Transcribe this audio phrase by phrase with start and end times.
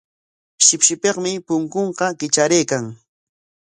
[0.65, 2.85] Shipshipikmi punkunqa kitraraykan.